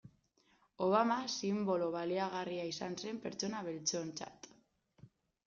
[0.85, 4.51] Obama sinbolo baliagarria izan zen pertsona beltzontzat.